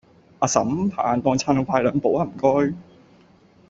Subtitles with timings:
[0.39, 2.75] 阿嬸，拍硬檔撐快兩步吖唔該